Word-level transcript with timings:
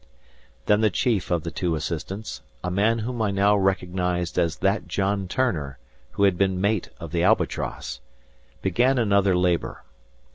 Then 0.65 0.81
the 0.81 0.89
chief 0.89 1.29
of 1.29 1.43
the 1.43 1.51
two 1.51 1.75
assistants, 1.75 2.41
a 2.63 2.71
man 2.71 2.97
whom 3.05 3.21
I 3.21 3.29
now 3.29 3.55
recognized 3.55 4.39
as 4.39 4.55
that 4.55 4.87
John 4.87 5.27
Turner 5.27 5.77
who 6.13 6.23
had 6.23 6.39
been 6.39 6.59
mate 6.59 6.89
of 6.99 7.11
the 7.11 7.21
"Albatross," 7.21 7.99
began 8.63 8.97
another 8.97 9.37
labor. 9.37 9.83